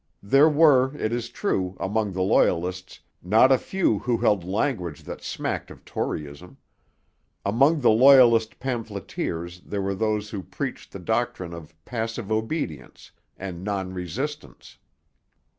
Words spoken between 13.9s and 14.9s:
resistance.